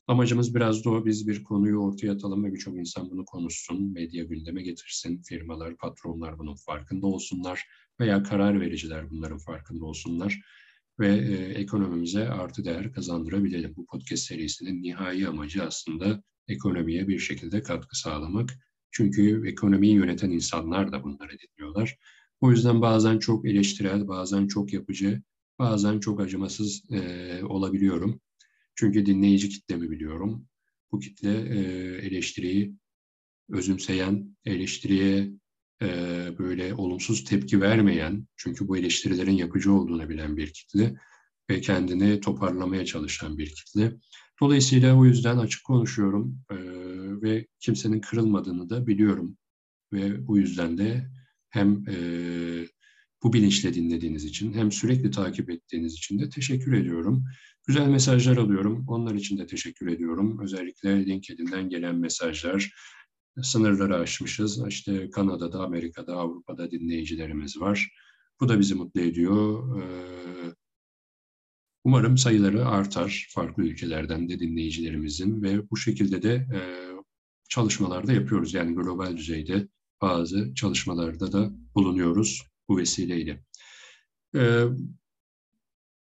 [0.09, 4.23] Amacımız biraz da o, biz bir konuyu ortaya atalım ve birçok insan bunu konuşsun, medya
[4.23, 7.67] gündeme getirsin, firmalar, patronlar bunun farkında olsunlar
[7.99, 10.41] veya karar vericiler bunların farkında olsunlar
[10.99, 13.73] ve e, ekonomimize artı değer kazandırabilelim.
[13.75, 18.49] Bu podcast serisinin nihai amacı aslında ekonomiye bir şekilde katkı sağlamak.
[18.91, 21.97] Çünkü ekonomiyi yöneten insanlar da bunları dinliyorlar.
[22.41, 25.21] O yüzden bazen çok eleştirel, bazen çok yapıcı,
[25.59, 28.21] bazen çok acımasız e, olabiliyorum.
[28.79, 30.47] Çünkü dinleyici kitlemi biliyorum.
[30.91, 31.59] Bu kitle e,
[32.07, 32.75] eleştiriyi
[33.49, 35.31] özümseyen, eleştiriye
[35.81, 35.87] e,
[36.39, 40.95] böyle olumsuz tepki vermeyen, çünkü bu eleştirilerin yapıcı olduğunu bilen bir kitle
[41.49, 43.93] ve kendini toparlamaya çalışan bir kitle.
[44.41, 46.55] Dolayısıyla o yüzden açık konuşuyorum e,
[47.21, 49.37] ve kimsenin kırılmadığını da biliyorum.
[49.93, 51.11] Ve bu yüzden de
[51.49, 51.95] hem e,
[53.23, 57.25] bu bilinçle dinlediğiniz için hem sürekli takip ettiğiniz için de teşekkür ediyorum.
[57.67, 58.85] Güzel mesajlar alıyorum.
[58.87, 60.39] Onlar için de teşekkür ediyorum.
[60.43, 62.73] Özellikle LinkedIn'den gelen mesajlar.
[63.41, 64.67] Sınırları aşmışız.
[64.67, 67.89] İşte Kanada'da, Amerika'da, Avrupa'da dinleyicilerimiz var.
[68.41, 69.81] Bu da bizi mutlu ediyor.
[69.81, 70.53] Ee,
[71.83, 76.59] umarım sayıları artar farklı ülkelerden de dinleyicilerimizin ve bu şekilde de e,
[77.49, 78.53] çalışmalarda yapıyoruz.
[78.53, 79.67] Yani global düzeyde
[80.01, 83.43] bazı çalışmalarda da bulunuyoruz bu vesileyle.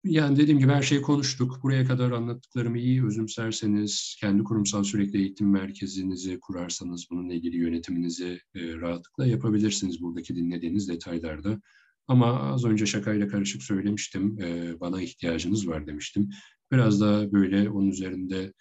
[0.04, 1.58] Yani dediğim gibi her şeyi konuştuk.
[1.62, 9.26] Buraya kadar anlattıklarımı iyi özümserseniz, kendi kurumsal sürekli eğitim merkezinizi kurarsanız, bununla ilgili yönetiminizi rahatlıkla
[9.26, 11.60] yapabilirsiniz buradaki dinlediğiniz detaylarda.
[12.08, 14.38] Ama az önce şakayla karışık söylemiştim,
[14.80, 16.30] bana ihtiyacınız var demiştim.
[16.72, 18.52] Biraz daha böyle onun üzerinde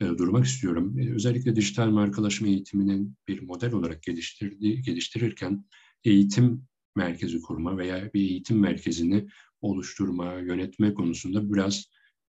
[0.00, 0.96] durmak istiyorum.
[1.14, 5.64] Özellikle dijital markalaşma eğitiminin bir model olarak geliştirdiği, geliştirirken
[6.04, 9.28] eğitim merkezi kurma veya bir eğitim merkezini
[9.60, 11.84] oluşturma, yönetme konusunda biraz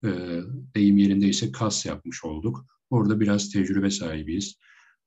[0.06, 0.10] e,
[0.76, 2.66] deyim yerindeyse kas yapmış olduk.
[2.90, 4.60] Orada biraz tecrübe sahibiyiz.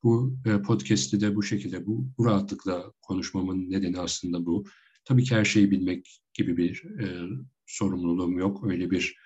[0.03, 4.65] Bu e, podcast'i de bu şekilde, bu, bu rahatlıkla konuşmamın nedeni aslında bu.
[5.05, 7.29] Tabii ki her şeyi bilmek gibi bir e,
[7.67, 8.65] sorumluluğum yok.
[8.67, 9.17] Öyle bir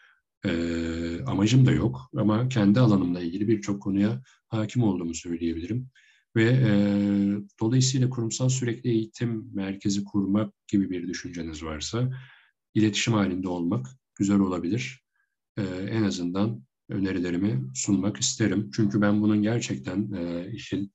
[0.44, 0.50] e,
[1.26, 2.10] amacım da yok.
[2.16, 5.90] Ama kendi alanımla ilgili birçok konuya hakim olduğumu söyleyebilirim.
[6.36, 6.72] Ve e,
[7.60, 12.10] dolayısıyla kurumsal sürekli eğitim merkezi kurmak gibi bir düşünceniz varsa
[12.74, 13.86] iletişim halinde olmak
[14.18, 15.02] güzel olabilir.
[15.56, 18.70] E, en azından önerilerimi sunmak isterim.
[18.74, 20.92] Çünkü ben bunun gerçekten e, işin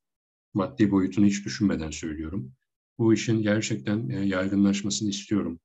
[0.54, 2.52] maddi boyutunu hiç düşünmeden söylüyorum.
[2.98, 5.60] Bu işin gerçekten e, yaygınlaşmasını istiyorum.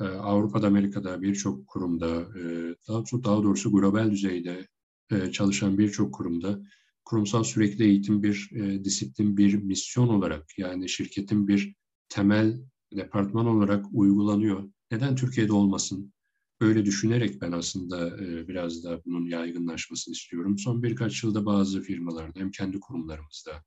[0.00, 4.66] E, Avrupa'da, Amerika'da birçok kurumda, e, daha, daha doğrusu global düzeyde
[5.10, 6.60] e, çalışan birçok kurumda
[7.04, 11.74] kurumsal sürekli eğitim bir e, disiplin, bir misyon olarak yani şirketin bir
[12.08, 12.60] temel
[12.92, 14.70] departman olarak uygulanıyor.
[14.90, 16.12] Neden Türkiye'de olmasın?
[16.60, 20.58] Böyle düşünerek ben aslında e, biraz da bunun yaygınlaşmasını istiyorum.
[20.58, 23.64] Son birkaç yılda bazı firmalarda hem kendi kurumlarımızda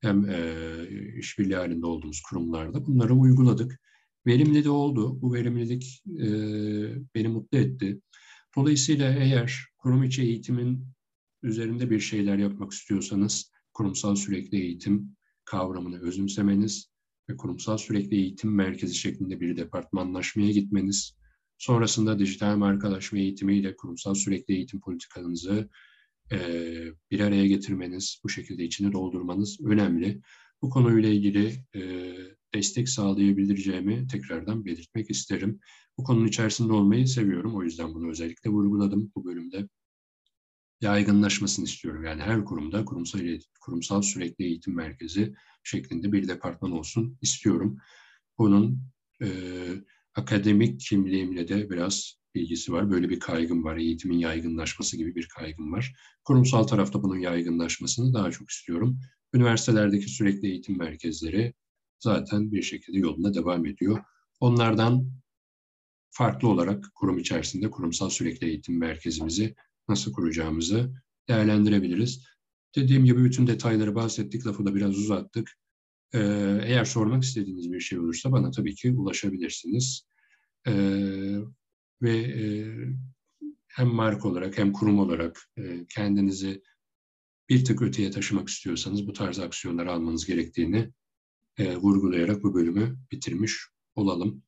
[0.00, 0.62] hem e,
[1.18, 3.80] işbirliği halinde olduğumuz kurumlarda bunları uyguladık.
[4.26, 5.22] Verimli de oldu.
[5.22, 6.28] Bu verimlilik e,
[7.14, 8.00] beni mutlu etti.
[8.56, 10.95] Dolayısıyla eğer kurum içi eğitimin
[11.46, 16.90] üzerinde bir şeyler yapmak istiyorsanız kurumsal sürekli eğitim kavramını özümsemeniz
[17.28, 21.16] ve kurumsal sürekli eğitim merkezi şeklinde bir departmanlaşmaya gitmeniz,
[21.58, 25.68] sonrasında dijital markalaşma eğitimiyle kurumsal sürekli eğitim politikanızı
[26.32, 26.38] e,
[27.10, 30.20] bir araya getirmeniz, bu şekilde içini doldurmanız önemli.
[30.62, 31.80] Bu konuyla ilgili e,
[32.54, 35.60] destek sağlayabileceğimi tekrardan belirtmek isterim.
[35.98, 37.56] Bu konunun içerisinde olmayı seviyorum.
[37.56, 39.68] O yüzden bunu özellikle vurguladım bu bölümde.
[40.80, 42.04] Yaygınlaşmasını istiyorum.
[42.04, 43.20] Yani her kurumda kurumsal,
[43.60, 47.78] kurumsal sürekli eğitim merkezi şeklinde bir departman olsun istiyorum.
[48.38, 48.82] Bunun
[49.22, 49.28] e,
[50.14, 52.90] akademik kimliğimle de biraz ilgisi var.
[52.90, 53.76] Böyle bir kaygım var.
[53.76, 55.94] Eğitimin yaygınlaşması gibi bir kaygım var.
[56.24, 59.00] Kurumsal tarafta bunun yaygınlaşmasını daha çok istiyorum.
[59.34, 61.54] Üniversitelerdeki sürekli eğitim merkezleri
[61.98, 64.04] zaten bir şekilde yoluna devam ediyor.
[64.40, 65.10] Onlardan
[66.10, 69.54] farklı olarak kurum içerisinde kurumsal sürekli eğitim merkezimizi
[69.88, 70.94] nasıl kuracağımızı
[71.28, 72.24] değerlendirebiliriz.
[72.76, 75.52] Dediğim gibi bütün detayları bahsettik, lafı da biraz uzattık.
[76.14, 76.18] Ee,
[76.64, 80.02] eğer sormak istediğiniz bir şey olursa bana tabii ki ulaşabilirsiniz.
[80.66, 81.36] Ee,
[82.02, 82.44] ve e,
[83.68, 86.62] hem marka olarak hem kurum olarak e, kendinizi
[87.48, 90.92] bir tık öteye taşımak istiyorsanız bu tarz aksiyonları almanız gerektiğini
[91.58, 94.42] e, vurgulayarak bu bölümü bitirmiş olalım.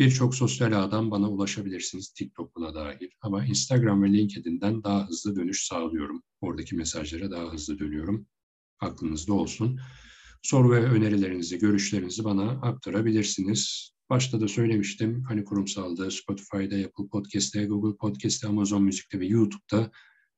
[0.00, 3.08] Birçok sosyal ağdan bana ulaşabilirsiniz, TikTok buna dahil.
[3.20, 6.22] Ama Instagram ve LinkedIn'den daha hızlı dönüş sağlıyorum.
[6.40, 8.26] Oradaki mesajlara daha hızlı dönüyorum.
[8.78, 9.80] Aklınızda olsun.
[10.42, 13.90] Soru ve önerilerinizi, görüşlerinizi bana aktarabilirsiniz.
[14.10, 19.90] Başta da söylemiştim, hani kurumsalda, Spotify'da, Apple Podcast'te, Google Podcast'te, Amazon Müzik'te ve YouTube'da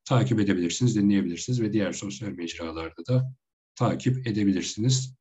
[0.04, 3.34] takip edebilirsiniz, dinleyebilirsiniz ve diğer sosyal mecralarda da
[3.74, 5.14] takip edebilirsiniz.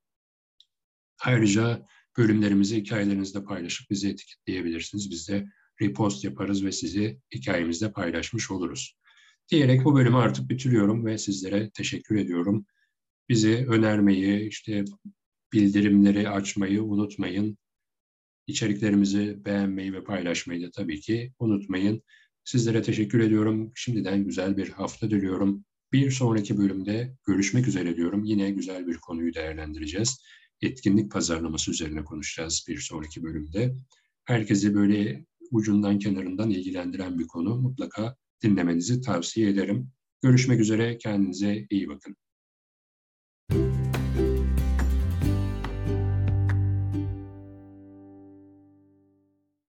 [1.26, 1.86] Ayrıca
[2.18, 5.12] bölümlerimizi hikayelerinizde paylaşıp bizi etiketleyebilirsiniz.
[5.12, 5.45] Biz de
[5.82, 8.97] repost yaparız ve sizi hikayemizde paylaşmış oluruz.
[9.51, 12.66] Diyerek bu bölümü artık bitiriyorum ve sizlere teşekkür ediyorum.
[13.30, 14.86] Bizi önermeyi, işte
[15.53, 17.57] bildirimleri açmayı unutmayın.
[18.47, 22.03] İçeriklerimizi beğenmeyi ve paylaşmayı da tabii ki unutmayın.
[22.43, 23.72] Sizlere teşekkür ediyorum.
[23.76, 25.66] Şimdiden güzel bir hafta diliyorum.
[25.93, 28.24] Bir sonraki bölümde görüşmek üzere diyorum.
[28.24, 30.22] Yine güzel bir konuyu değerlendireceğiz.
[30.62, 33.76] Etkinlik pazarlaması üzerine konuşacağız bir sonraki bölümde.
[34.26, 39.91] Herkesi böyle ucundan kenarından ilgilendiren bir konu mutlaka dinlemenizi tavsiye ederim.
[40.22, 42.16] Görüşmek üzere, kendinize iyi bakın.